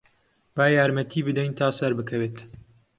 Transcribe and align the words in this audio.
با 0.55 0.65
یارمەتیی 0.75 1.25
بدەین 1.27 1.51
تا 1.59 1.67
سەربکەوێت. 1.79 2.37